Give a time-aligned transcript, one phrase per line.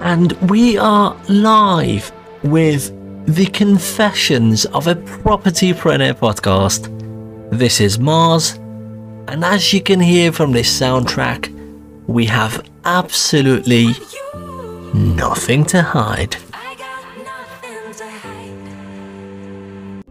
[0.00, 2.12] and we are live
[2.44, 2.92] with
[3.26, 6.88] the Confessions of a property Propertypreneur podcast.
[7.50, 8.52] This is Mars,
[9.26, 11.52] and as you can hear from this soundtrack,
[12.06, 13.88] we have absolutely
[14.94, 16.36] nothing to hide.
[16.52, 20.04] I got nothing to hide.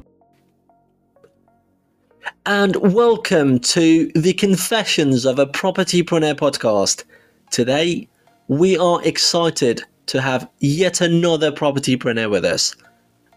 [2.45, 7.05] and welcome to the Confessions of a Property Propertypreneur podcast.
[7.51, 8.09] Today,
[8.47, 12.75] we are excited to have yet another propertypreneur with us.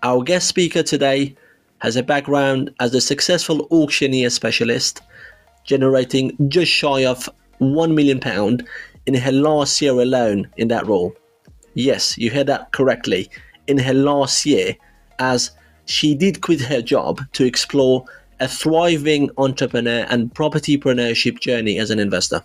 [0.05, 1.34] Our guest speaker today
[1.78, 5.02] has a background as a successful auctioneer specialist,
[5.65, 7.28] generating just shy of
[7.60, 8.20] £1 million
[9.06, 11.12] in her last year alone in that role.
[11.74, 13.29] Yes, you heard that correctly.
[13.66, 14.77] In her last year,
[15.18, 15.51] as
[15.87, 18.04] she did quit her job to explore
[18.38, 22.45] a thriving entrepreneur and propertypreneurship journey as an investor.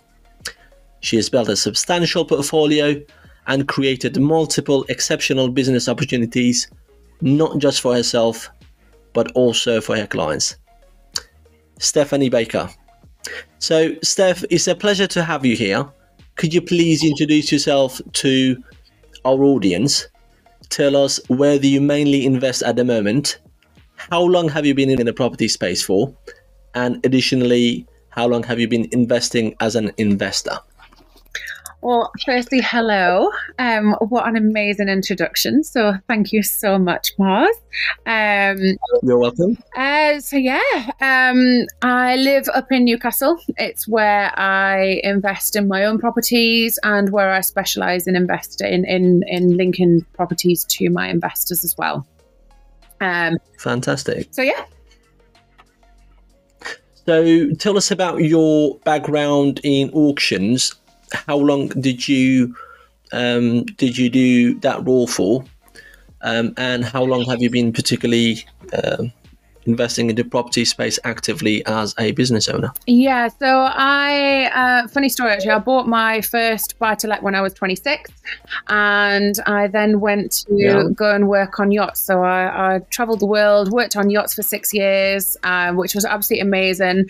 [1.00, 3.00] She has built a substantial portfolio
[3.46, 6.68] and created multiple exceptional business opportunities,
[7.20, 8.50] not just for herself,
[9.12, 10.56] but also for her clients.
[11.78, 12.68] Stephanie Baker.
[13.58, 15.86] So, Steph, it's a pleasure to have you here.
[16.36, 18.62] Could you please introduce yourself to
[19.24, 20.06] our audience?
[20.68, 23.38] Tell us where do you mainly invest at the moment?
[23.96, 26.14] How long have you been in the property space for?
[26.74, 30.58] And additionally, how long have you been investing as an investor?
[31.86, 33.30] Well, firstly, hello.
[33.60, 35.62] Um, what an amazing introduction.
[35.62, 37.54] So, thank you so much, Mars.
[38.06, 38.58] Um,
[39.04, 39.56] You're welcome.
[39.76, 43.38] uh, so, yeah, um, I live up in Newcastle.
[43.56, 49.22] It's where I invest in my own properties and where I specialize in investing in,
[49.28, 52.04] in linking properties to my investors as well.
[53.00, 54.26] Um, Fantastic.
[54.32, 54.64] so, yeah,
[57.06, 60.74] So, tell us about your background in auctions.
[61.12, 62.54] How long did you
[63.12, 65.44] um, did you do that role for?
[66.22, 69.12] Um, and how long have you been particularly um,
[69.66, 72.72] investing in the property space actively as a business owner?
[72.86, 77.34] Yeah, so I, uh, funny story actually, I bought my first buy to let when
[77.34, 78.10] I was 26,
[78.68, 80.84] and I then went to Yeah.
[80.94, 82.00] go and work on yachts.
[82.00, 86.04] So I, I traveled the world, worked on yachts for six years, uh, which was
[86.04, 87.06] absolutely amazing.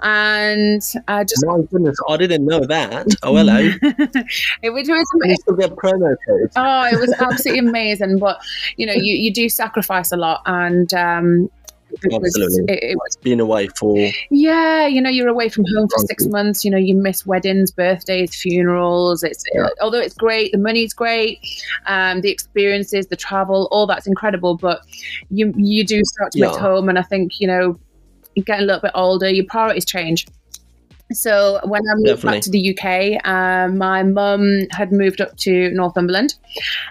[0.00, 3.06] And I just, My goodness, I didn't know that.
[3.22, 3.56] Oh, hello.
[4.62, 6.50] it was, it was Can get promo code?
[6.54, 8.18] Oh, it was absolutely amazing.
[8.18, 8.40] But
[8.76, 11.50] you know, you, you do sacrifice a lot, and um,
[11.90, 12.74] was, Absolutely.
[12.74, 13.96] it, it was Been away for
[14.30, 14.86] yeah.
[14.86, 16.64] You know, you're away from home for six months.
[16.64, 19.22] You know, you miss weddings, birthdays, funerals.
[19.22, 19.68] It's Yeah.
[19.80, 21.38] although it's great, the money's great,
[21.86, 24.56] um, the experiences, the travel, all that's incredible.
[24.56, 24.80] But
[25.30, 27.78] you you do start to miss home, and I think you know,
[28.34, 30.26] you get a little bit older, your priorities change.
[31.12, 32.30] So when I moved Definitely.
[32.32, 36.34] back to the UK, um, my mum had moved up to Northumberland,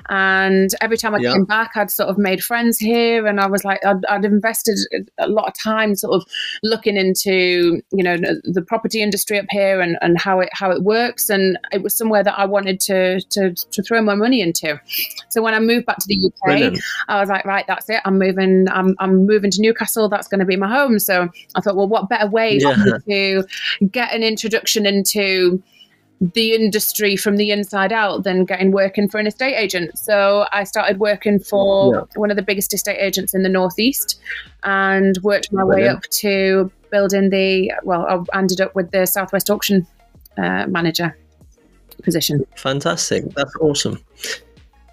[0.09, 1.33] and every time I Yeah.
[1.33, 4.77] came back, I'd sort of made friends here, and I was like, I'd, I'd invested
[5.17, 6.25] a lot of time sort of
[6.63, 10.83] looking into you know the property industry up here and, and how it how it
[10.83, 14.79] works, and it was somewhere that I wanted to to to throw my money into.
[15.29, 16.79] So when I moved back to the UK, brilliant.
[17.09, 17.99] I was like, right, that's it.
[18.05, 18.67] I'm moving.
[18.71, 20.07] I'm, I'm moving to Newcastle.
[20.07, 20.99] That's going to be my home.
[20.99, 22.75] So I thought, well, what better way Yeah.
[23.09, 23.43] to
[23.91, 25.61] get an introduction into
[26.21, 29.97] the industry from the inside out than getting working for an estate agent.
[29.97, 34.19] So I started working for one of the biggest estate agents in the northeast,
[34.63, 37.73] and worked my way up to building the.
[37.83, 39.85] Well, I ended up with the Southwest Auction
[40.37, 41.17] uh, Manager
[42.03, 42.45] position.
[42.55, 43.25] Fantastic.
[43.35, 44.01] That's awesome.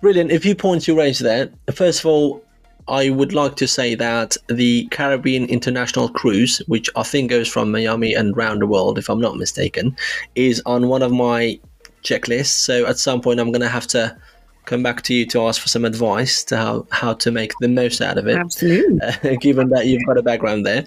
[0.00, 0.32] Brilliant.
[0.32, 1.50] A few points you raised there.
[1.72, 2.44] First of all,
[2.88, 7.70] I would like to say that the Caribbean International Cruise, which I think goes from
[7.70, 9.96] Miami and round the world, if I'm not mistaken,
[10.34, 11.58] is on one of my
[12.02, 12.48] checklists.
[12.48, 14.16] So at some point, I'm going to have to
[14.64, 17.68] come back to you to ask for some advice to how, how to make the
[17.68, 19.00] most out of it Absolutely.
[19.02, 20.86] uh, given that you've got a background there,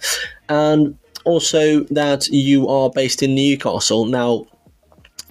[0.50, 4.06] and also that you are based in Newcastle.
[4.06, 4.46] Now,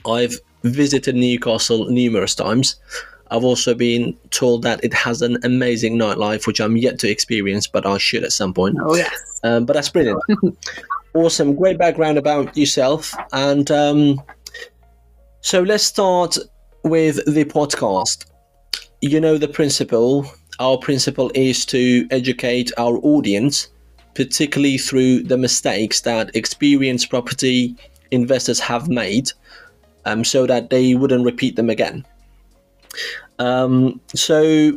[0.06, 2.76] I've visited Newcastle numerous times.
[3.30, 7.66] I've also been told that it has an amazing nightlife, which I'm yet to experience,
[7.66, 8.76] but I should at some point.
[8.80, 9.40] Oh yes.
[9.42, 10.22] Um, but that's brilliant.
[11.14, 11.54] awesome.
[11.54, 13.14] Great background about yourself.
[13.32, 14.22] And um,
[15.40, 16.36] so let's start
[16.84, 18.26] with the podcast.
[19.00, 20.30] You know the principle.
[20.60, 23.68] Our principle is to educate our audience,
[24.14, 27.74] particularly through the mistakes that experienced property
[28.10, 29.32] investors have made,
[30.04, 32.06] um, so that they wouldn't repeat them again.
[33.38, 34.76] Um, so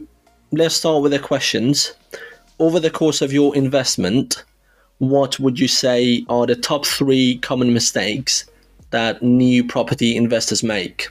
[0.52, 1.94] let's start with the questions.
[2.60, 4.44] Over the course of your investment,
[5.00, 8.46] what would you say are the top three common mistakes
[8.90, 11.10] that new property investors make?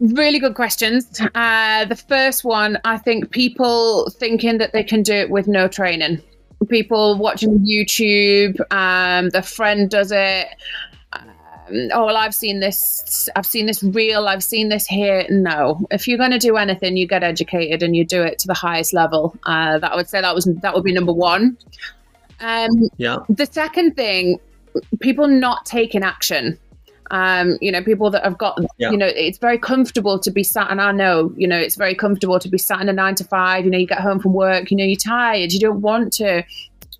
[0.00, 1.20] Really good questions.
[1.34, 5.68] Uh, the first one, I think people thinking that they can do it with no
[5.68, 6.22] training.
[6.68, 10.48] People watching YouTube, um, their friend does it.
[11.70, 13.28] Um, oh well, I've seen this.
[13.36, 14.26] I've seen this reel.
[14.28, 15.26] I've seen this here.
[15.28, 18.46] No, if you're going to do anything, you get educated and you do it to
[18.46, 19.36] the highest level.
[19.44, 21.56] Uh, that I would say that was that would be number one.
[22.40, 23.18] Um, Yeah.
[23.28, 24.38] the second thing,
[25.00, 26.58] people not taking action.
[27.10, 28.90] Um, you know, people that have got, Yeah.
[28.90, 31.94] you know, it's very comfortable to be sat, and I know, you know, it's very
[31.94, 33.64] comfortable to be sat in a nine to five.
[33.64, 36.44] You know, you get home from work, you know, you're tired, you don't want to,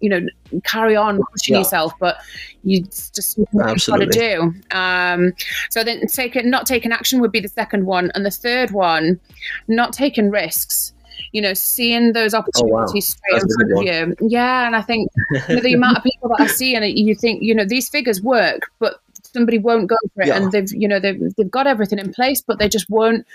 [0.00, 0.20] you know,
[0.64, 1.60] carry on pushing Yeah.
[1.60, 2.16] yourself, but
[2.64, 4.54] you just what you've got to do.
[4.76, 5.32] Um,
[5.70, 9.18] so then, taking not taking action would be the second one, and the third one,
[9.66, 10.92] not taking risks.
[11.32, 14.28] You know, seeing those opportunities straight Oh, That's a in front of you.
[14.28, 15.10] Yeah, and I think
[15.48, 17.88] you know, the amount of people that I see, and you think, you know, these
[17.88, 20.36] figures work, but somebody won't go for it, Yeah.
[20.36, 23.26] and they've, you know, they've they've got everything in place, but they just won't,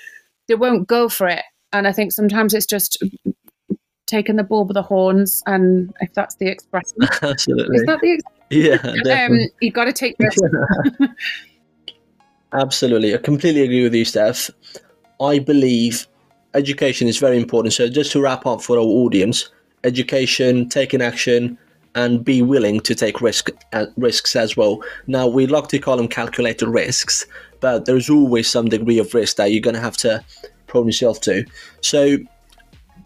[0.48, 1.44] they won't go for it.
[1.74, 3.04] And I think sometimes it's just
[4.14, 7.76] taking the bull by the horns, and if that's the expression, Absolutely.
[7.78, 9.52] is that the ex- Yeah, um, definitely.
[9.62, 10.40] you got to take risks.
[12.54, 13.16] Absolutely.
[13.16, 14.52] I completely agree with you, Steph.
[15.20, 16.06] I believe
[16.54, 17.74] education is very important.
[17.74, 19.50] So, just to wrap up for our audience,
[19.84, 21.58] education, taking action,
[21.96, 24.84] and be willing to take risk uh, risks as well.
[25.08, 27.26] Now, we like to call them calculated risks,
[27.60, 30.24] but there's always some degree of risk that you're going to have to
[30.68, 31.46] prone yourself to.
[31.82, 32.18] So,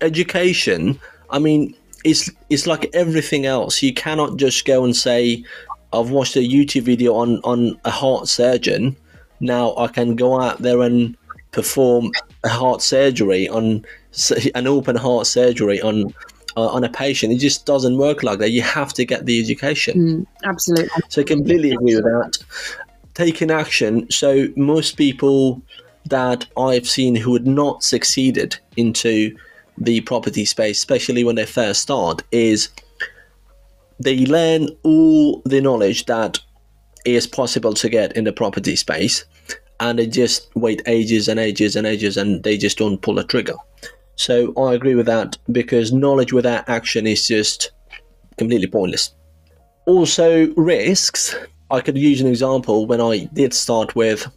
[0.02, 1.00] education,
[1.30, 3.82] I mean, it's it's like everything else.
[3.82, 5.44] You cannot just go and say,
[5.94, 8.96] "I've watched a YouTube video on on a heart surgeon."
[9.40, 11.16] Now I can go out there and
[11.52, 12.12] perform
[12.44, 13.86] a heart surgery on
[14.56, 16.14] an open heart surgery on
[16.56, 17.34] uh, on a patient.
[17.34, 18.52] It just doesn't work like that.
[18.52, 19.96] You have to get the education.
[20.00, 20.90] Mm, absolutely.
[21.10, 22.38] So I completely agree with that.
[23.14, 24.10] Taking action.
[24.10, 25.62] So most people
[26.06, 29.38] that I've seen who had not succeeded into
[29.78, 32.70] the property space, especially when they first start, is
[34.00, 36.40] they learn all the knowledge that
[37.06, 39.26] is possible to get in the property space
[39.80, 43.24] and they just wait ages and ages and ages and they just don't pull a
[43.24, 43.56] trigger.
[44.16, 47.72] So I agree with that because knowledge without action is just
[48.38, 49.14] completely pointless.
[49.86, 51.36] Also risks.
[51.70, 52.88] I could use an example.
[52.88, 54.28] When i did start with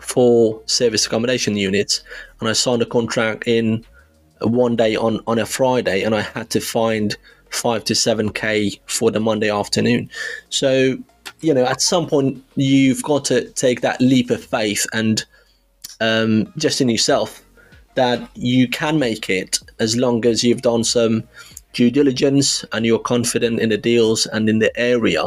[0.00, 2.02] four service accommodation units
[2.40, 3.82] and i signed a contract in
[4.40, 7.16] one day on on a friday and i had to find
[7.50, 10.10] 5 to 7k for the monday afternoon
[10.50, 10.96] so
[11.40, 15.24] you know at some point you've got to take that leap of faith and
[16.00, 17.42] um, just in yourself
[17.94, 21.24] that you can make it as long as you've done some
[21.72, 25.24] due diligence and you're confident in the deals and in the area,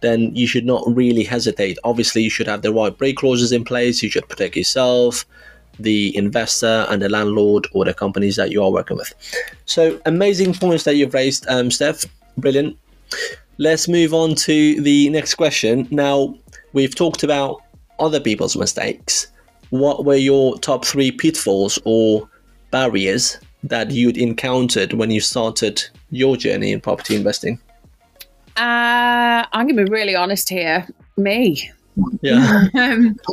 [0.00, 1.78] then you should not really hesitate.
[1.84, 4.02] Obviously, you should have the right break clauses in place.
[4.02, 5.24] You should protect yourself,
[5.78, 9.14] the investor, and the landlord or the companies that you are working with.
[9.66, 12.04] So, amazing points that you've raised, um, Steph.
[12.36, 12.76] Brilliant.
[13.58, 15.88] Let's move on to the next question.
[15.90, 16.34] Now,
[16.72, 17.62] we've talked about
[17.98, 19.26] other people's mistakes.
[19.70, 22.28] What were your top three pitfalls or
[22.70, 27.58] barriers that you'd encountered when you started your journey in property investing?
[28.56, 30.86] Uh, I'm going to be really honest here.
[31.16, 31.70] Me.
[32.22, 32.68] Yeah.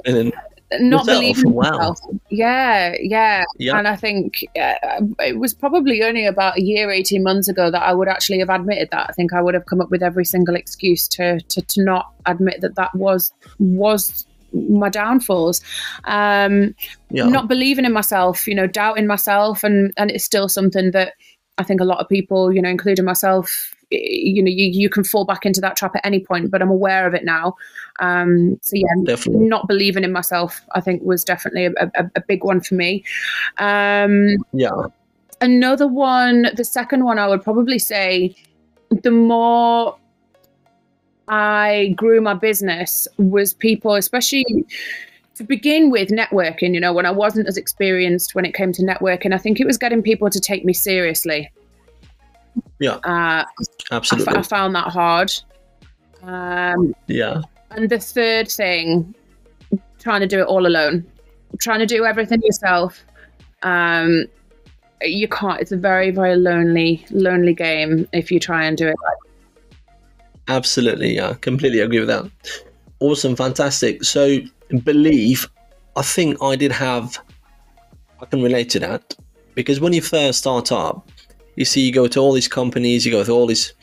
[0.08, 0.32] Um,
[0.80, 1.64] not believing in Wow.
[1.64, 2.00] myself.
[2.30, 3.78] Yeah, yeah, Yeah.
[3.78, 7.82] And I think uh, it was probably only about a year, eighteen months ago that
[7.82, 9.08] I would actually have admitted that.
[9.10, 12.14] I think I would have come up with every single excuse to to, to not
[12.26, 15.62] admit that that was was my downfalls.
[16.06, 16.76] Um,
[17.10, 17.26] yeah.
[17.28, 21.14] not believing in myself, you know, doubting myself, and and it's still something that
[21.58, 25.04] I think a lot of people, you know, including myself, you know, you, you can
[25.04, 26.52] fall back into that trap at any point.
[26.52, 27.56] But I'm aware of it now.
[28.00, 29.48] Um, so yeah, Definitely.
[29.48, 33.04] not believing in myself, I think, was definitely a, a, a big one for me.
[33.58, 34.70] Um, yeah.
[35.42, 38.36] another one, the second one, I would probably say,
[39.04, 39.98] the more
[41.28, 44.46] I grew my business was people, especially
[45.36, 48.84] to begin with networking, you know, when I wasn't as experienced when it came to
[48.84, 51.52] networking, I think it was getting people to take me seriously.
[52.80, 53.00] Yeah.
[53.04, 53.44] Uh,
[53.92, 54.36] Absolutely.
[54.36, 55.34] I found that hard.
[56.24, 57.42] Um, yeah.
[57.72, 59.14] And the third thing,
[60.00, 61.06] trying to do it all alone,
[61.60, 63.04] trying to do everything yourself.
[63.64, 64.26] Um,
[65.02, 65.60] you can't.
[65.62, 68.96] It's a very, very lonely, lonely game if you try and do it.
[70.48, 71.16] Absolutely.
[71.16, 71.34] Yeah.
[71.42, 72.30] Completely agree with that.
[73.00, 73.36] Awesome.
[73.36, 74.04] Fantastic.
[74.04, 74.40] So,
[74.84, 75.50] believe,
[75.96, 77.18] I think I did have,
[78.22, 79.16] I can relate to that
[79.54, 81.10] because when you first start up,
[81.56, 83.74] you see, you go to all these companies, you go to all these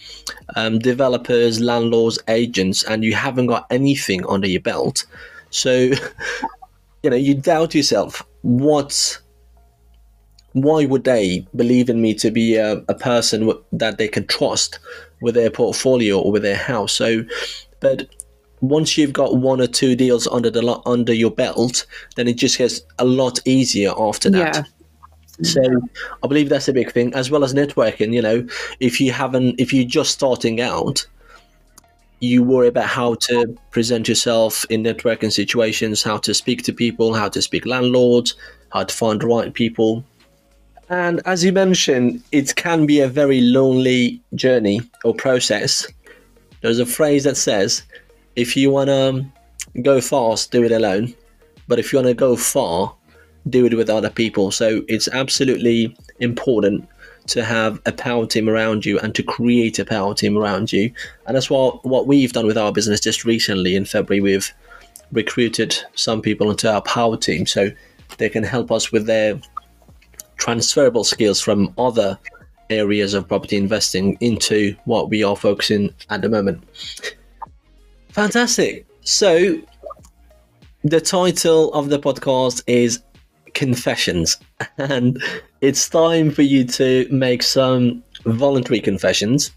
[0.57, 5.05] um, developers, landlords, agents, and you haven't got anything under your belt.
[5.51, 5.91] So,
[7.03, 8.23] you know you doubt yourself.
[8.43, 9.19] What?
[10.55, 14.27] Why would they believe in me to be a, a person w- that they can
[14.27, 14.79] trust
[15.23, 16.93] with their portfolio or with their house?
[16.93, 17.25] So,
[17.81, 18.07] but
[18.61, 22.59] once you've got one or two deals under the under your belt, then it just
[22.59, 24.57] gets a lot easier after that.
[24.57, 24.63] Yeah.
[25.43, 25.63] So
[26.23, 28.13] I believe that's a big thing, as well as networking.
[28.13, 28.47] You know,
[28.81, 31.07] if you haven't, if you're just starting out,
[32.21, 37.15] you worry about how to present yourself in networking situations, how to speak to people,
[37.15, 38.37] how to speak landlords,
[38.71, 40.05] how to find the right people.
[40.89, 45.87] And as you mentioned, it can be a very lonely journey or process.
[46.61, 47.83] There's a phrase that says,
[48.37, 49.25] if you want to
[49.83, 51.15] go fast, do it alone.
[51.67, 52.95] But if you want to go far,
[53.49, 54.51] do it with other people.
[54.51, 56.89] So it's absolutely important
[57.29, 60.93] to have a power team around you and to create a power team around you.
[61.27, 64.21] And that's what what we've done with our business just recently in February.
[64.21, 64.53] We've
[65.13, 67.71] recruited some people into our power team so
[68.19, 69.41] they can help us with their
[70.37, 72.19] transferable skills from other
[72.71, 76.63] areas of property investing into what we are focusing at the moment.
[78.11, 78.87] Fantastic.
[79.03, 79.61] So
[80.85, 83.03] the title of the podcast is
[83.55, 84.39] confessions.
[84.79, 85.23] And
[85.61, 89.51] it's time for you to make some voluntary confessions.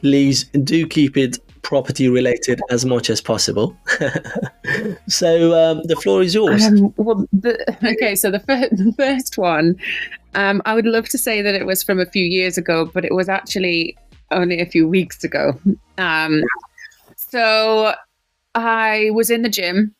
[0.00, 3.76] Please do keep it property related as much as possible.
[5.08, 6.64] So um, the floor is yours.
[6.64, 7.54] Um, well, the,
[7.84, 9.76] okay, so the, fir- the first one,
[10.34, 13.04] um, I would love to say that it was from a few years ago, but
[13.04, 13.96] it was actually
[14.30, 15.58] only a few weeks ago.
[15.98, 16.42] Um,
[17.16, 17.94] so
[18.54, 19.94] I was in the gym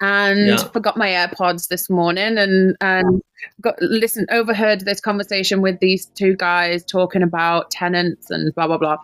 [0.00, 0.56] and Yeah.
[0.68, 3.22] forgot my AirPods this morning and and
[3.60, 8.78] got listen overheard this conversation with these two guys talking about tenants and blah blah
[8.78, 8.96] blah.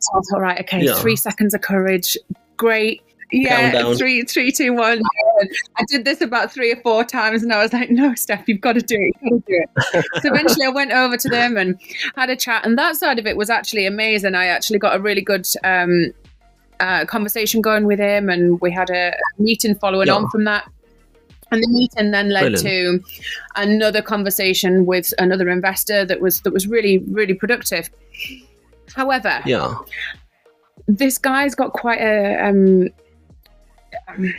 [0.00, 0.94] So I thought, right, okay, Yeah.
[0.94, 2.16] three seconds of courage,
[2.56, 3.02] great.
[3.32, 3.96] Yeah, Countdown.
[3.96, 5.02] three, three, two, one.
[5.76, 8.60] I did this about three or four times, and I was like, "No, Steph, you've
[8.60, 9.16] got to do it.
[9.20, 11.76] You've got to do it." so eventually, I went over to them and
[12.14, 14.36] had a chat, and that side of it was actually amazing.
[14.36, 16.12] I actually got a really good um,
[16.80, 20.14] uh, conversation going with him, and we had a meeting following Yeah.
[20.14, 20.68] on from that.
[21.52, 22.62] And the meeting then led Brilliant.
[22.64, 23.00] to
[23.54, 27.88] another conversation with another investor that was that was really really productive.
[28.94, 29.74] However, yeah
[30.88, 32.88] this guy's got quite a um,
[34.08, 34.32] um,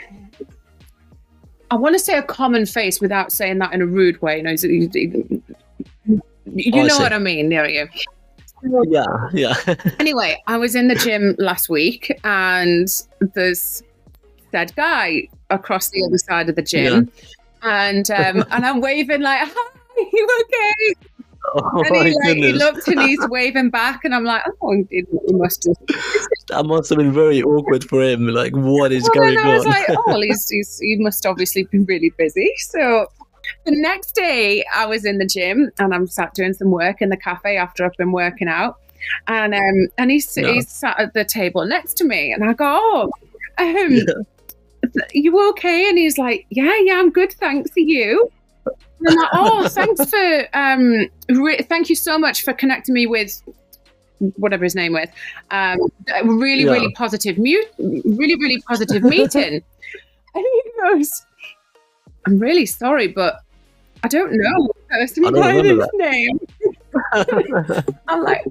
[1.72, 4.38] I want to say a common face without saying that in a rude way.
[4.38, 5.42] You know, he's- he- he-
[6.06, 7.50] you Oh, know what I mean.
[7.50, 7.92] There you go.
[8.64, 9.54] Yeah yeah
[10.00, 12.88] Anyway, I was in the gym last week, and
[13.34, 13.84] there's
[14.52, 17.12] that guy across the other side of the gym,
[17.62, 21.10] and um, and I'm waving like, "Hi, you okay?"
[21.56, 25.06] oh And he like he looked and he's waving back, and I'm like, "Oh, he
[25.30, 25.78] must have."
[26.48, 29.54] that must have been very awkward for him like what is Well, going then I
[29.58, 32.54] was on like, oh, well, he's, he's, he must obviously be really busy.
[32.58, 33.08] So
[33.66, 37.10] the next day, I was in the gym and I'm sat doing some work in
[37.10, 38.78] the cafe after I've been working out.
[39.28, 40.52] And um, and he's, Yeah.
[40.54, 42.32] he's sat at the table next to me.
[42.34, 43.12] And I go, oh,
[43.58, 44.04] um, Yeah.
[45.14, 45.88] you okay?
[45.90, 47.32] And he's like, yeah, yeah, I'm good.
[47.34, 47.72] Thanks.
[47.78, 48.30] Are you?
[48.66, 53.06] And I'm like, oh, thanks for, um, re- thank you so much for connecting me
[53.06, 53.42] with
[54.38, 55.08] whatever his name was.
[55.52, 55.80] Um,
[56.40, 56.72] really, Yeah.
[56.72, 59.62] really positive mute, really, really positive meeting.
[60.36, 61.24] and he goes,
[62.28, 63.40] I'm really sorry, but
[64.04, 66.40] I don't know the person I don't by remember this name.
[68.10, 68.44] I'm like,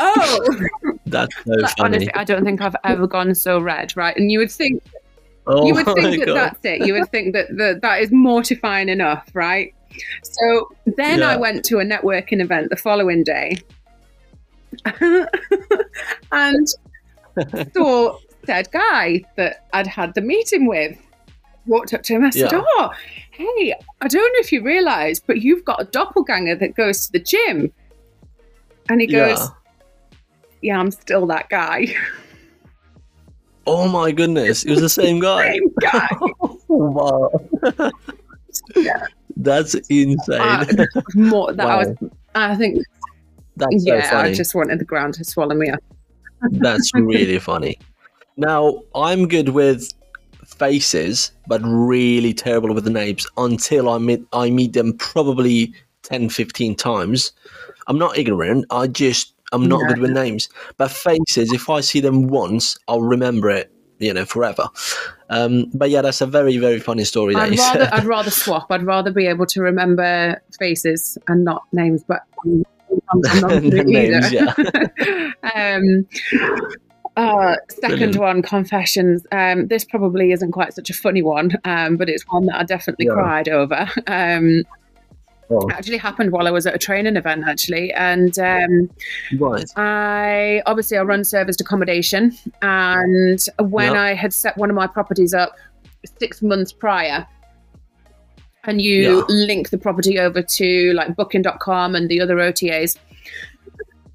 [0.00, 0.66] oh,
[1.06, 4.16] that's so Like, funny honestly, I don't think I've ever gone so red, right?
[4.16, 4.82] And you would think
[5.46, 6.34] oh you would think that God.
[6.34, 6.84] that's it.
[6.84, 9.72] You would think that, that that is mortifying enough, right?
[10.22, 13.56] So then I went to a networking event the following day
[16.32, 16.66] and
[17.72, 20.98] saw said guy that I'd had the meeting with.
[21.66, 22.62] Walked up to him, I said, Yeah.
[22.76, 22.92] Oh,
[23.32, 27.12] hey, I don't know if you realise, but you've got a doppelganger that goes to
[27.12, 27.72] the gym.
[28.88, 29.48] And he goes, yeah
[30.62, 31.86] Yeah, I'm still that guy.
[33.66, 36.08] oh my goodness it was the same guy Same guy.
[36.68, 37.30] wow
[38.76, 39.04] Yeah.
[39.38, 40.64] that's insane Uh,
[41.16, 41.96] more that I was
[42.36, 42.84] I think
[43.56, 45.80] that's so yeah, funny I just wanted the ground to swallow me up.
[46.50, 47.78] That's really funny.
[48.36, 49.90] Now, I'm good with
[50.46, 56.28] faces, but really terrible with the names until I meet I meet them probably 10,
[56.28, 57.32] 15 times.
[57.88, 58.64] I'm not ignorant.
[58.70, 59.88] I just I'm not Yeah.
[59.88, 60.48] good with names.
[60.76, 64.68] But faces, if I see them once, I'll remember it, you know, forever.
[65.30, 67.34] Um, but yeah, that's a very, very funny story.
[67.36, 67.88] I'd rather.
[67.92, 68.66] I'd rather swap.
[68.70, 72.64] I'd rather be able to remember faces and not names, but I'm,
[73.12, 74.54] I'm not Names, either.
[75.54, 76.06] um
[77.16, 78.16] Uh, second Brilliant.
[78.18, 79.26] one, confessions.
[79.32, 82.64] Um, this probably isn't quite such a funny one, um, but it's one that I
[82.64, 83.12] definitely Yeah.
[83.14, 83.88] cried over.
[84.06, 84.62] Um,
[85.48, 88.90] Oh, actually happened while I was at a training event, actually, and um,
[89.38, 89.64] right.
[89.76, 93.96] I obviously I run serviced accommodation, and when Yep.
[93.96, 95.54] I had set one of my properties up
[96.18, 97.24] six months prior,
[98.64, 99.22] and you Yeah.
[99.28, 102.98] link the property over to like Booking.com and the other OTAs.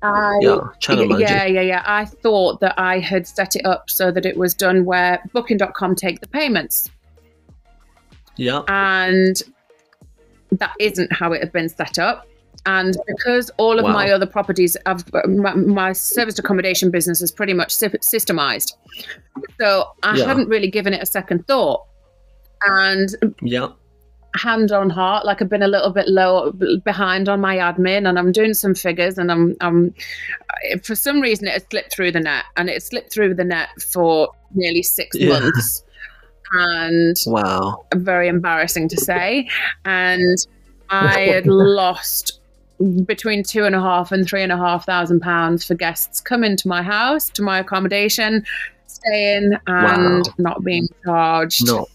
[0.04, 1.84] I, Yeah, channel yeah, yeah, yeah, yeah.
[1.86, 5.96] I thought that I had set it up so that it was done where Booking.com
[5.96, 6.90] take the payments,
[8.38, 8.62] Yeah.
[8.68, 9.42] and
[10.52, 12.28] that isn't how it had been set up.
[12.66, 13.94] And because all of Wow.
[13.94, 18.74] my other properties, have, my, my serviced accommodation business is pretty much systemized,
[19.60, 20.26] so I Yeah.
[20.26, 21.84] hadn't really given it a second thought.
[22.68, 23.10] And
[23.42, 23.70] Yeah.
[24.36, 26.52] Hand on heart, like I've been a little bit low
[26.84, 29.94] behind on my admin, and I'm doing some figures, and I'm, I'm
[30.84, 34.30] for some reason it slipped through the net, and it slipped through the net for
[34.54, 35.40] nearly six Yeah.
[35.40, 35.84] months,
[36.54, 37.86] and Wow.
[37.96, 39.50] very embarrassing to say,
[39.86, 40.38] and
[40.90, 42.40] I had lost
[43.06, 46.58] between two and a half and three and a half thousand pounds for guests coming
[46.58, 48.44] to my house, to my accommodation,
[48.88, 50.34] staying and Wow.
[50.38, 51.68] not being charged.
[51.68, 51.88] Not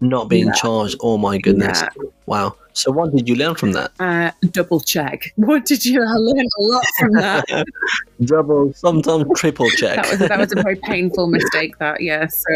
[0.00, 0.52] not being Yeah.
[0.54, 0.96] charged.
[1.00, 1.80] Oh my goodness.
[1.82, 1.88] Yeah.
[2.26, 2.56] Wow.
[2.72, 3.92] So what did you learn from that?
[4.00, 5.32] uh, double check.
[5.36, 6.02] What did you?
[6.02, 7.44] I learned a lot from that.
[8.24, 9.96] Double, sometimes triple check.
[9.96, 11.78] that was that was a very painful mistake.
[11.78, 12.26] That yeah.
[12.26, 12.52] So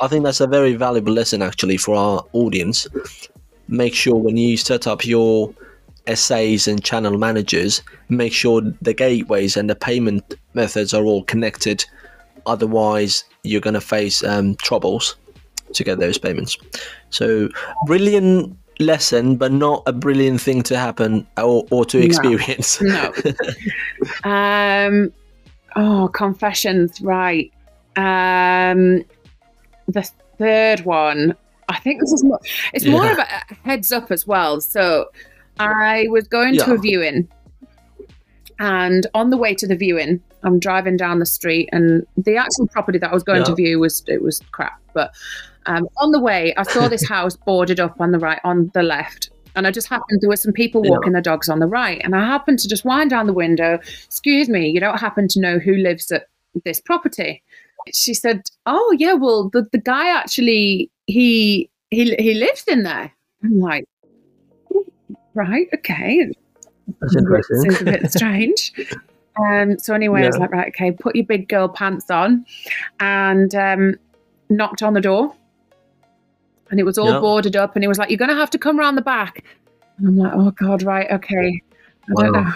[0.00, 2.88] I think that's a very valuable lesson actually for our audience.
[3.68, 5.54] Make sure when you set up your
[6.12, 11.84] SAs and channel managers, make sure the gateways and the payment methods are all connected.
[12.46, 15.14] Otherwise, you're going to face um, troubles
[15.74, 16.56] to get those payments.
[17.10, 17.48] So,
[17.86, 22.80] brilliant lesson, but not a brilliant thing to happen or, or to experience.
[22.80, 23.12] no.
[24.24, 25.12] um.
[25.76, 27.00] Oh, confessions.
[27.00, 27.52] Right.
[27.96, 29.04] Um.
[29.88, 31.36] The third one.
[31.68, 32.40] I think this is more.
[32.74, 34.60] It's more of a heads up as well.
[34.60, 35.10] So,
[35.58, 37.28] I was going to a viewing,
[38.58, 42.66] and on the way to the viewing, I'm driving down the street, and the actual
[42.68, 44.80] property that I was going to view was it was crap.
[44.94, 45.12] But
[45.66, 48.82] um, on the way, I saw this house boarded up on the right, on the
[48.82, 49.30] left.
[49.54, 50.92] And I just happened, there were some people Yeah.
[50.92, 52.00] walking their dogs on the right.
[52.02, 53.78] And I happened to just wind down the window.
[54.04, 56.26] Excuse me, you don't happen to know who lives at
[56.64, 57.42] this property?
[57.92, 63.12] She said, Oh, yeah, well, the, the guy actually, he, he, he lives in there.
[63.44, 63.84] I'm like,
[64.74, 64.86] "Oh,
[65.34, 66.30] right, okay.
[67.00, 67.56] That's interesting.
[67.60, 68.72] Seems a bit strange.
[69.40, 72.44] Um, so anyway, I was like, right, okay, put your big girl pants on,
[73.00, 73.94] and um,
[74.50, 75.34] knocked on the door,
[76.70, 77.20] and it was all Yeah.
[77.20, 79.42] boarded up, and he was like, "You're gonna have to come around the back,"
[79.98, 81.60] and I'm like, "Oh God, right, okay."
[82.10, 82.54] I don't Wow.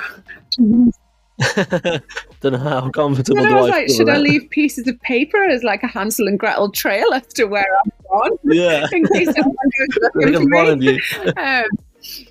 [0.58, 0.90] know.
[2.40, 4.20] Don't know how comfortable Then I was I like, should I that.
[4.22, 7.90] leave pieces of paper as like a Hansel and Gretel trail as to where I'm
[8.10, 8.86] gone Yeah.
[8.92, 11.00] in case someone goes looking for me?
[11.36, 11.64] um,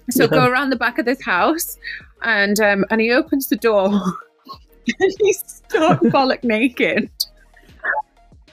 [0.10, 0.28] so Yeah.
[0.30, 1.78] go around the back of this house,
[2.24, 3.88] and um, and he opens the door,
[5.00, 7.10] and he's stark bollock naked.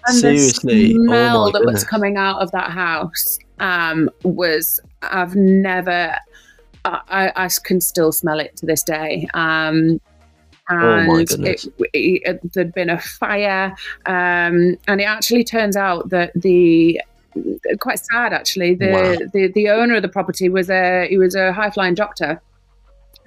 [0.07, 0.95] And Seriously?
[0.95, 6.17] the Oh smell that was coming out of that house um, was I've never.
[6.85, 9.29] I, I, I can still smell it to this day.
[9.35, 10.01] Um,
[10.71, 11.67] Oh my goodness.
[11.93, 13.75] it, it, there'd been a fire,
[14.07, 17.01] um, and it actually turns out that the
[17.81, 18.75] quite sad actually.
[18.75, 19.17] The, Wow.
[19.33, 22.41] the the owner of the property was a he was a high flying doctor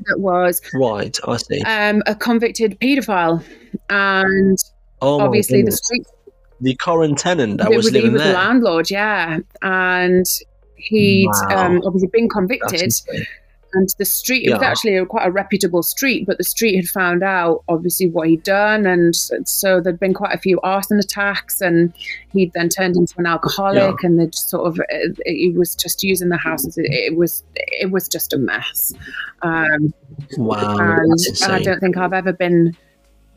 [0.08, 1.62] that was Right, I see.
[1.62, 3.44] um, a convicted paedophile,
[3.90, 4.58] and
[5.02, 6.06] Oh obviously the street
[6.62, 8.34] the current tenant that was living was the there.
[8.34, 10.26] landlord, yeah, and
[10.76, 11.66] he'd Wow.
[11.66, 12.94] um, obviously been convicted.
[13.76, 16.86] And the street it was actually a, quite a reputable street but the street had
[16.86, 21.62] found out obviously what he'd done and so there'd been quite a few arson attacks
[21.62, 21.94] and
[22.32, 26.30] he'd then turned into an alcoholic and they'd sort of it, he was just using
[26.30, 28.94] the house as it, it was it was just a mess.
[29.42, 29.94] Um,
[30.38, 32.76] Wow, and that's I don't think I've ever been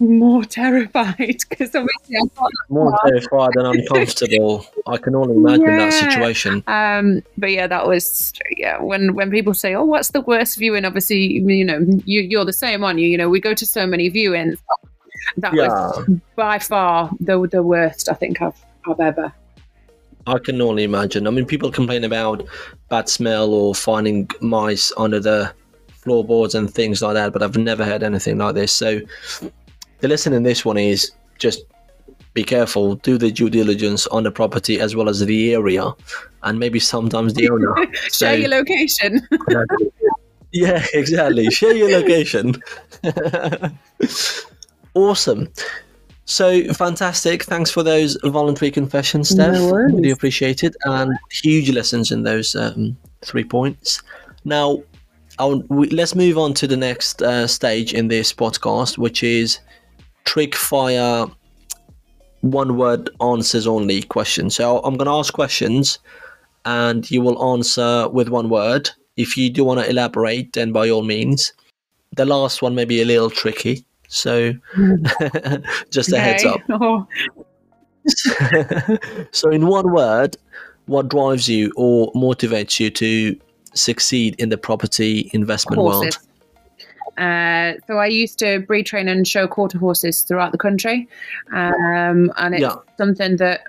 [0.00, 4.66] more terrified because obviously I thought More terrified and uncomfortable.
[4.86, 6.62] I can only imagine that situation.
[6.66, 8.80] Um, but yeah, that was yeah.
[8.80, 12.52] When when people say, "Oh, what's the worst viewing?" Obviously, you know, you you're the
[12.52, 13.08] same, aren't you?
[13.08, 14.58] You know, we go to so many viewings.
[15.36, 18.56] That was by far the the worst I think I've
[18.86, 19.32] I've ever.
[20.26, 21.26] I can only imagine.
[21.26, 22.46] I mean, people complain about
[22.90, 25.52] bad smell or finding mice under the
[26.08, 28.72] floorboards and things like that, but I've never heard anything like this.
[28.72, 29.00] So,
[30.00, 31.62] the lesson in this one is just
[32.34, 35.92] be careful, do the due diligence on the property as well as the area,
[36.42, 37.74] and maybe sometimes the owner.
[37.94, 39.26] Share So- your location.
[40.52, 41.50] yeah, exactly.
[41.50, 42.54] Share your location.
[44.94, 45.48] Awesome.
[46.24, 47.44] So fantastic.
[47.44, 49.54] Thanks for those voluntary confessions, Steph.
[49.54, 49.94] No worries.
[49.94, 50.74] really appreciate it.
[50.84, 54.02] And huge lessons in those um, three points.
[54.44, 54.82] Now,
[55.38, 59.60] I'll, we, let's move on to the next uh, stage in this podcast, which is
[60.28, 61.26] trick fire
[62.42, 64.56] one word answers only questions.
[64.56, 65.98] So I'm going to ask questions
[66.66, 68.90] and you will answer with one word.
[69.16, 71.54] If you do want to elaborate, then by all means.
[72.16, 73.86] The last one may be a little tricky.
[74.08, 74.52] So
[75.90, 76.60] just a heads up.
[76.70, 77.06] Oh,
[79.32, 80.36] so, in one word,
[80.86, 83.38] what drives you or motivates you to
[83.74, 86.18] succeed in the property investment world?
[87.18, 91.08] Uh, so I used to breed train and show quarter horses throughout the country,
[91.52, 92.76] um, and it's Yeah.
[92.96, 93.62] something that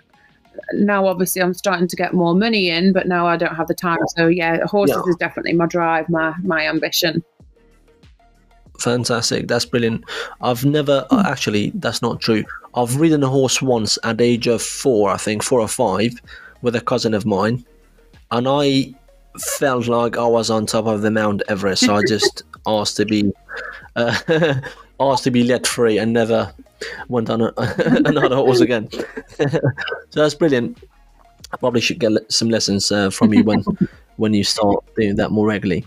[0.74, 3.74] now obviously I'm starting to get more money in, but now I don't have the
[3.74, 4.00] time.
[4.18, 5.10] So yeah, horses Yeah.
[5.10, 7.24] is definitely my drive, my my ambition.
[8.80, 9.48] Fantastic.
[9.48, 10.06] That's brilliant.
[10.42, 12.46] I've never, uh, actually, that's not true.
[12.76, 16.14] I've ridden a horse once at the age of four, I think, four or five,
[16.62, 17.66] with a cousin of mine.
[18.32, 18.94] And I
[19.58, 21.86] felt like I was on top of the Mount Everest.
[21.86, 23.32] So I just asked to be,
[23.96, 24.16] uh,
[25.00, 26.54] asked to be let free and never
[27.08, 27.54] went on a,
[28.06, 28.90] another horse again.
[29.38, 29.60] so
[30.12, 30.84] that's brilliant.
[31.52, 33.64] I probably should get some lessons uh, from you when,
[34.18, 35.86] when you start doing that more regularly.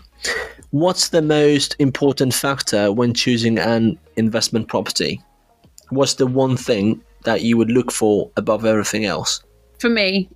[0.71, 5.21] What's the most important factor when choosing an investment property?
[5.89, 9.43] What's the one thing that you would look for above everything else?
[9.79, 10.29] For me,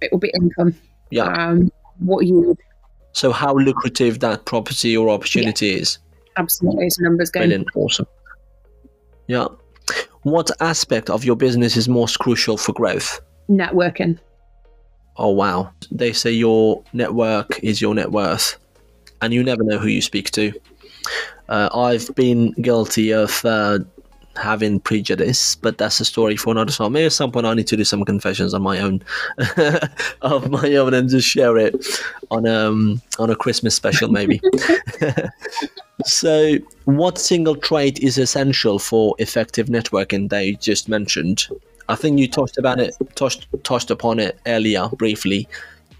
[0.00, 0.74] it will be income.
[1.10, 1.26] Yeah.
[1.26, 2.56] Um, what you
[3.14, 5.98] So, how lucrative that property or opportunity is.
[6.36, 7.42] absolutely a numbers game.
[7.42, 7.68] Brilliant.
[7.74, 8.06] Awesome.
[9.28, 9.46] Yeah.
[10.22, 13.20] What aspect of your business is most crucial for growth?
[13.48, 14.18] Networking.
[15.16, 15.70] Oh, wow.
[15.90, 18.56] They say your network is your net worth,
[19.22, 20.52] and you never know who you speak to.
[21.48, 23.78] Uh, I've been guilty of uh,
[24.36, 26.92] having prejudice, but that's a story for another time.
[26.92, 29.02] Maybe at some point I need to do some confessions on my own,
[30.22, 31.74] of my own, and just share it
[32.30, 34.40] on um on a Christmas special, maybe.
[36.04, 41.46] so, what single trait is essential for effective networking that you just mentioned?
[41.88, 45.48] I think you touched about it, touched touched upon it earlier briefly,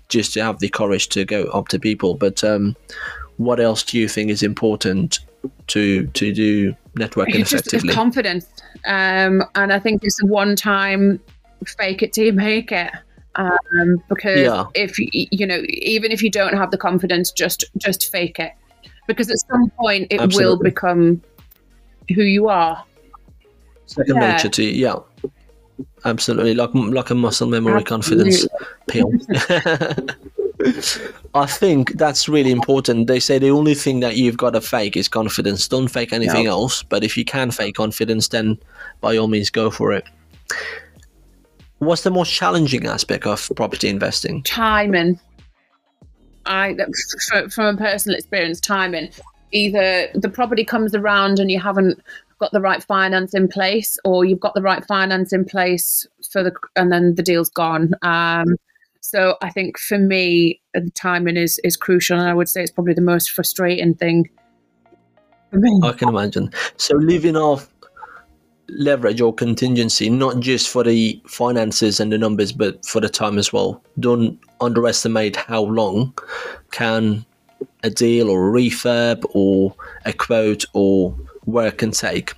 [0.09, 2.14] just to have the courage to go up to people.
[2.14, 2.77] But um,
[3.37, 5.18] what else do you think is important
[5.69, 7.95] to to do networking It's just effectively?
[7.95, 8.47] confidence.
[8.87, 11.21] Um, and I think it's a one time
[11.67, 12.91] fake it till you make it.
[13.37, 14.65] Um, because Yeah.
[14.75, 18.53] if you, know, even if you don't have the confidence, just just fake it.
[19.07, 21.21] Because at some point it will become
[22.15, 22.83] who you are.
[23.87, 24.33] Second yeah.
[24.33, 25.31] nature to you, yeah.
[26.05, 28.47] Absolutely, like like a muscle memory confidence
[28.87, 29.11] pill.
[31.35, 33.07] I think that's really important.
[33.07, 35.67] They say the only thing that you've got to fake is confidence.
[35.67, 36.83] Don't fake anything else.
[36.83, 38.59] But if you can fake confidence, then
[39.01, 40.05] by all means go for it.
[41.79, 44.43] What's the most challenging aspect of property investing?
[44.45, 45.19] timing.
[46.47, 46.77] I,
[47.51, 49.11] from a personal experience, timing.
[49.53, 52.03] Either the property comes around and you haven't
[52.38, 56.43] got the right finance in place, or you've got the right finance in place for
[56.43, 57.95] the, and then the deal's gone.
[58.03, 58.57] Um,
[59.05, 62.62] so I think for me, uh, the timing is is crucial, and I would say
[62.62, 64.31] it's probably the most frustrating thing
[65.51, 65.79] for me.
[65.85, 66.51] I can imagine.
[66.79, 67.69] So living off
[68.69, 73.37] leverage or contingency, not just for the finances and the numbers, but for the time
[73.37, 73.83] as well.
[74.01, 76.14] Don't underestimate how long
[76.71, 77.27] can
[77.83, 79.75] a deal or a refurb or
[80.07, 81.14] a quote or
[81.45, 82.33] work can take.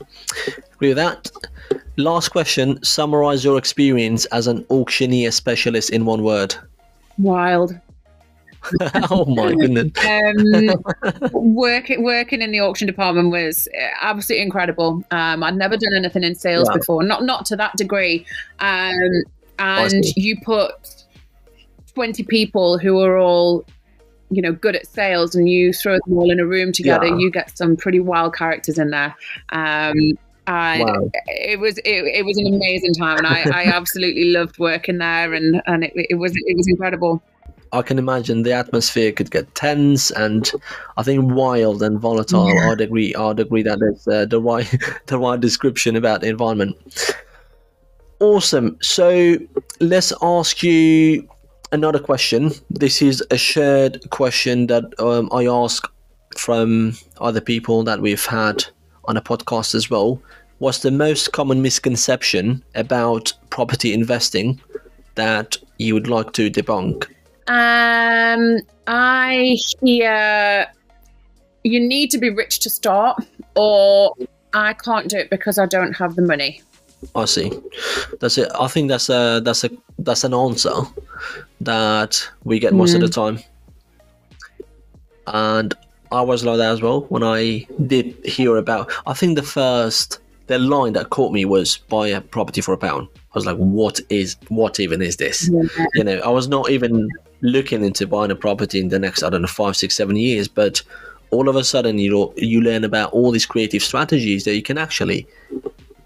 [0.76, 1.30] Agree with that?
[1.96, 2.82] Last question.
[2.82, 6.54] Summarize your experience as an auctioneer specialist in one word.
[7.18, 7.74] Wild.
[9.10, 9.92] oh my goodness.
[10.04, 13.68] um, working working in the auction department was
[14.00, 15.02] absolutely incredible.
[15.12, 16.78] Um, I'd never done anything in sales Yeah.
[16.78, 18.26] before, not not to that degree.
[18.58, 19.22] Um,
[19.58, 21.04] and you put
[21.94, 23.64] twenty people who are all,
[24.30, 27.06] you know, good at sales, and you throw them all in a room together.
[27.06, 27.16] Yeah.
[27.18, 29.14] You get some pretty wild characters in there.
[30.46, 31.10] And Wow.
[31.26, 35.34] it was it, it was an amazing time, and I, I absolutely loved working there,
[35.34, 37.22] and and it, it was it was incredible.
[37.72, 40.50] I can imagine the atmosphere could get tense and
[40.96, 42.48] I think wild and volatile.
[42.48, 42.70] Yeah.
[42.70, 43.14] I'd agree.
[43.14, 44.72] I'd agree that is uh, the right
[45.06, 46.76] the right description about the environment.
[48.20, 48.78] Awesome.
[48.80, 49.36] So
[49.80, 51.28] let's ask you
[51.72, 52.52] another question.
[52.70, 55.86] This is a shared question that um, I ask
[56.36, 58.64] from other people that we've had
[59.08, 60.20] on a podcast as well.
[60.58, 64.60] What's the most common misconception about property investing
[65.16, 67.06] that you would like to debunk?
[67.48, 70.66] Um, I hear
[71.64, 74.14] you need to be rich to start, or
[74.54, 76.62] I can't do it because I don't have the money.
[77.14, 77.52] I see.
[78.20, 78.48] That's it.
[78.58, 80.72] I think that's a that's a that's an answer
[81.60, 83.38] that we get most of the time.
[85.26, 85.74] And
[86.16, 88.90] I was like that as well when I did hear about.
[89.06, 92.78] I think the first the line that caught me was buy a property for a
[92.78, 93.08] pound.
[93.16, 95.48] I was like, what is what even is this?
[95.94, 97.10] You know, I was not even
[97.42, 100.48] looking into buying a property in the next I don't know five, six, seven years,
[100.48, 100.82] but
[101.30, 104.62] all of a sudden you know, you learn about all these creative strategies that you
[104.62, 105.26] can actually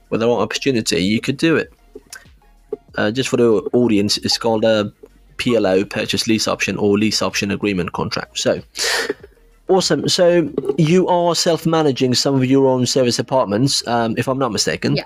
[0.09, 1.73] with the right opportunity, you could do it.
[2.97, 4.93] Uh, just for the audience, it's called a
[5.37, 8.39] PLO, purchase lease option or lease option agreement contract.
[8.39, 8.61] So,
[9.71, 10.09] awesome.
[10.09, 14.53] So, you are self managing some of your own service apartments, um, if I'm not
[14.53, 14.97] mistaken.
[14.97, 15.05] Yeah.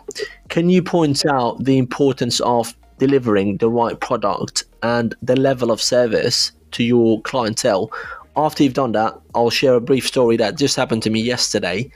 [0.49, 5.81] Can you point out the importance of delivering the right product and the level of
[5.81, 7.93] service to your clientele?
[8.37, 11.91] After you've done that, I'll share a brief story that just happened to me yesterday,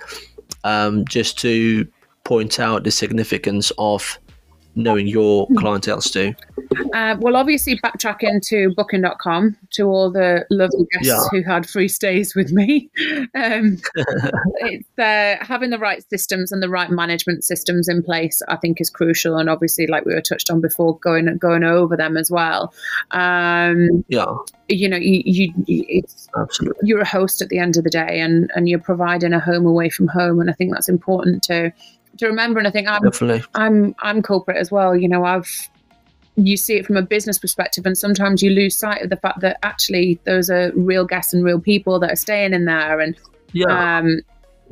[0.62, 1.86] um, just to
[2.24, 4.18] point out the significance of
[4.78, 6.34] knowing your clientele too.
[6.94, 11.20] Uh, well, obviously, backtracking to booking.com to all the lovely guests Yeah.
[11.30, 12.88] who had free stays with me.
[13.34, 13.78] Um,
[14.60, 18.80] it's uh, having the right systems and the right management systems in place, I think,
[18.80, 19.36] is crucial.
[19.36, 22.72] And obviously, like we were touched on before, going going over them as well.
[23.10, 24.34] Um, Yeah,
[24.68, 26.88] you know, you, you it's absolutely.
[26.88, 29.66] you're a host at the end of the day, and and you're providing a home
[29.66, 31.72] away from home, and I think that's important to
[32.18, 32.58] to remember.
[32.58, 33.44] And I think I'm Definitely.
[33.54, 34.96] I'm I'm culprit as well.
[34.96, 35.68] You know, I've
[36.36, 39.40] you see it from a business perspective, and sometimes you lose sight of the fact
[39.40, 43.00] that actually those are real guests and real people that are staying in there.
[43.00, 43.16] And
[43.52, 44.20] Yeah, um,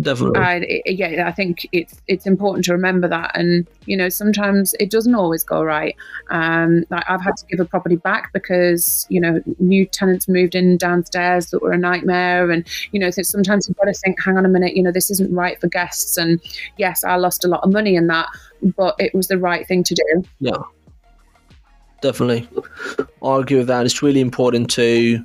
[0.00, 0.40] definitely.
[0.40, 3.32] I, yeah, I think it's it's important to remember that.
[3.34, 5.96] And you know, sometimes it doesn't always go right.
[6.30, 10.54] Um, like I've had to give a property back because you know new tenants moved
[10.54, 14.22] in downstairs that were a nightmare, and you know, so sometimes you've got to think,
[14.22, 16.16] hang on a minute, you know, this isn't right for guests.
[16.16, 16.40] And
[16.76, 18.28] yes, I lost a lot of money in that,
[18.76, 20.24] but it was the right thing to do.
[20.40, 20.62] Yeah,
[22.00, 22.48] definitely.
[22.98, 23.86] I argue with that.
[23.86, 25.24] It's really important to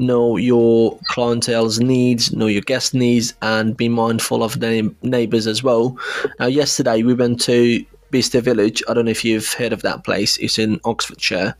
[0.00, 5.62] know your clientele's needs, know your guest needs, and be mindful of the neighbors as
[5.62, 5.96] well.
[6.40, 8.82] Now, yesterday we went to Bicester Village.
[8.88, 10.36] I don't know if you've heard of that place.
[10.38, 11.54] It's in Oxfordshire,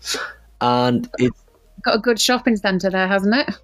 [0.60, 1.32] and it
[1.82, 3.54] Got a good shopping centre there, hasn't it?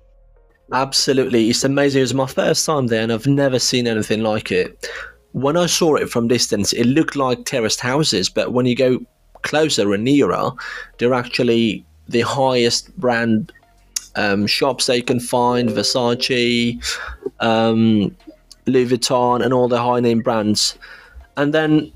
[0.72, 2.00] Absolutely, it's amazing.
[2.00, 4.88] It was my first time there, and I've never seen anything like it.
[5.32, 9.00] When I saw it from distance, it looked like terraced houses, but when you go
[9.42, 10.50] closer and nearer,
[10.98, 13.52] they're actually the highest brand
[14.16, 16.83] um, shops they can find: Versace,
[17.40, 18.14] um,
[18.66, 20.79] Louis Vuitton, and all the high name brands.
[21.37, 21.92] And then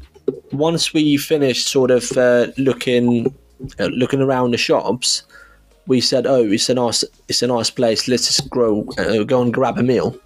[0.53, 3.35] once we finished, sort of uh, looking
[3.79, 5.23] uh, looking around the shops,
[5.87, 8.09] we said, "Oh, it's a nice, it's a nice place.
[8.09, 10.17] Let's just grow, uh, go and grab a meal."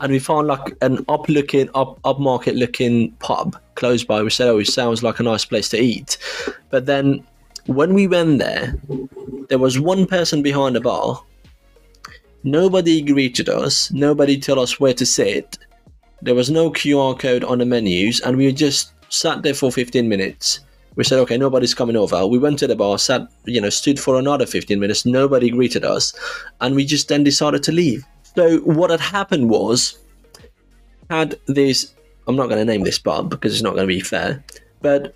[0.00, 4.22] And we found like an up looking, up upmarket looking pub close by.
[4.22, 6.18] We said, "Oh, it sounds like a nice place to eat."
[6.70, 7.24] But then
[7.68, 8.74] when we went there,
[9.48, 11.22] there was one person behind the bar.
[12.42, 13.90] Nobody greeted us.
[13.92, 15.58] Nobody told us where to sit.
[16.22, 20.08] There was no QR code on the menus, and we just sat there for 15
[20.08, 20.60] minutes.
[20.96, 22.26] We said, okay, nobody's coming over.
[22.26, 25.04] We went to the bar, sat, you know, stood for another 15 minutes.
[25.04, 26.14] Nobody greeted us.
[26.60, 28.04] And we just then decided to leave.
[28.34, 29.98] So what had happened was,
[31.10, 31.94] had this,
[32.26, 34.42] I'm not going to name this pub because it's not going to be fair,
[34.80, 35.14] but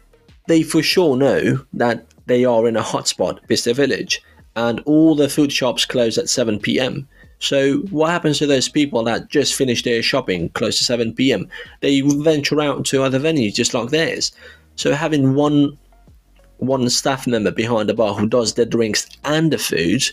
[0.48, 4.22] they for sure know that they are in a hotspot, Bicester Village,
[4.56, 7.08] and all the food shops close at 7 p.m.
[7.38, 11.48] So what happens to those people that just finished their shopping close to 7 p.m.?
[11.80, 14.30] They venture out to other venues just like theirs.
[14.76, 15.76] So having one
[16.58, 20.04] one staff member behind the bar who does the drinks and the food,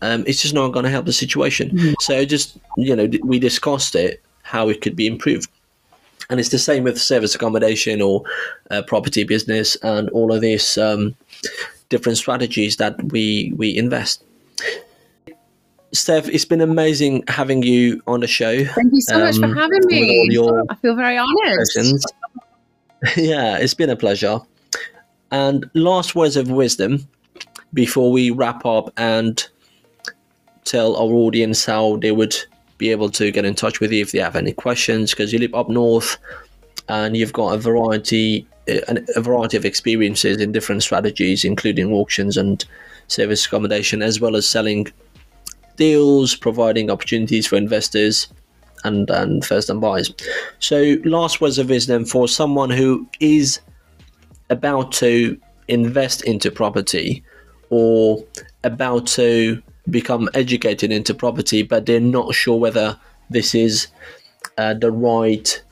[0.00, 1.94] um, it's just not going to help the situation.
[2.00, 5.50] So just you know, we discussed it how it could be improved,
[6.30, 8.22] and it's the same with service accommodation or
[8.70, 11.14] uh, property business and all of this um,
[11.88, 14.22] different strategies that we we invest.
[15.92, 18.64] Steph, it's been amazing having you on the show.
[18.64, 20.28] Thank you so much for Um, having me.
[20.68, 21.18] I feel very
[21.54, 22.04] questions.
[23.16, 24.40] yeah, it's been a pleasure.
[25.30, 27.06] And last words of wisdom
[27.72, 29.46] before we wrap up and
[30.64, 32.36] tell our audience how they would
[32.78, 35.38] be able to get in touch with you if they have any questions because you
[35.38, 36.18] live up north
[36.88, 42.36] and you've got a variety a a variety of experiences in different strategies including auctions
[42.36, 42.64] and
[43.08, 44.86] service accommodation as well as selling
[45.76, 48.28] deals providing opportunities for investors
[48.84, 50.12] and, and first time buyers.
[50.58, 53.60] So last words of wisdom for someone who is
[54.50, 57.22] about to invest into property
[57.70, 58.24] or
[58.64, 62.98] about to become educated into property, but they're not sure whether
[63.30, 63.88] this is
[64.58, 65.62] uh, the right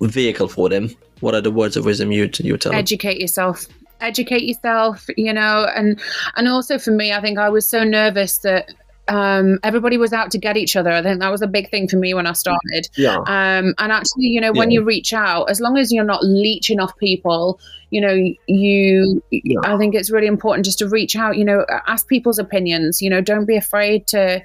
[0.00, 0.90] vehicle for them,
[1.24, 3.66] what are the words of wisdom you you tell educate yourself
[4.00, 5.98] educate yourself you know and
[6.36, 8.72] and also for me i think i was so nervous that
[9.08, 10.90] um, everybody was out to get each other.
[10.90, 12.88] I think that was a big thing for me when I started.
[12.96, 13.18] Yeah.
[13.18, 14.80] Um, and actually, you know, when Yeah.
[14.80, 17.60] you reach out, as long as you're not leeching off people,
[17.90, 18.14] you know,
[18.46, 19.58] you, Yeah.
[19.64, 23.10] I think it's really important just to reach out, you know, ask people's opinions, you
[23.10, 24.42] know, don't be afraid to,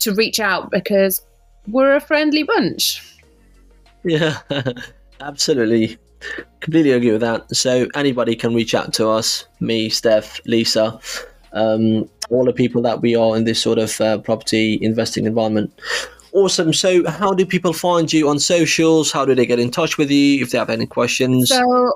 [0.00, 1.22] to reach out because
[1.68, 3.00] we're a friendly bunch.
[4.06, 4.38] Yeah,
[5.20, 5.96] absolutely.
[6.60, 7.54] Completely agree with that.
[7.54, 10.98] So anybody can reach out to us, me, Steph, Lisa,
[11.52, 15.72] um, all the people that we are in this sort of uh, property investing environment.
[16.32, 16.72] Awesome.
[16.72, 19.12] So how do people find you on socials?
[19.12, 21.50] How do they get in touch with you if they have any questions?
[21.50, 21.92] So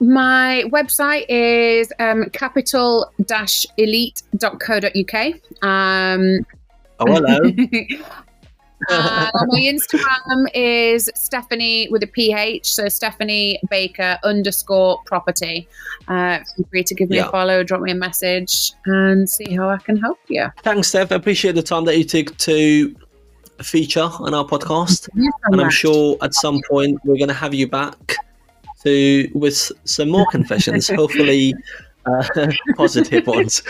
[0.00, 5.14] my website is um, capital-elite.co.uk.
[5.62, 6.46] Um,
[6.98, 7.38] oh, hello.
[8.90, 15.68] Uh, my Instagram is Stephanie with a PH, so Stephanie Baker underscore property.
[16.08, 17.28] Uh, feel free to give me Yeah.
[17.28, 20.46] a follow, drop me a message, and see how I can help you.
[20.62, 21.12] Thanks, Steph.
[21.12, 22.94] I appreciate the time that you took to
[23.62, 25.08] feature on our podcast.
[25.44, 28.16] and I'm sure at some point we're going to have you back
[28.82, 31.54] to with some more confessions, hopefully
[32.06, 32.24] uh,
[32.76, 33.62] positive ones.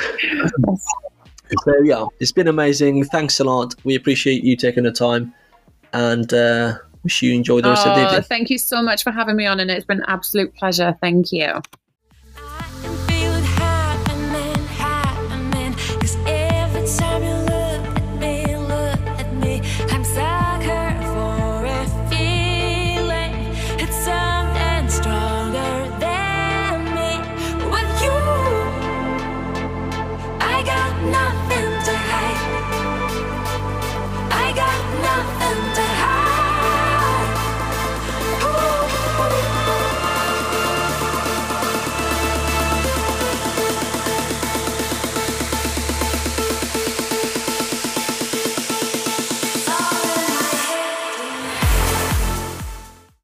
[1.64, 3.04] So yeah, it's been amazing.
[3.04, 3.74] Thanks a lot.
[3.84, 5.34] We appreciate you taking the time,
[5.92, 8.22] and uh, wish you enjoy the rest of the Oh, evening.
[8.22, 10.96] thank you so much for having me on, and it's been an absolute pleasure.
[11.00, 11.60] Thank you.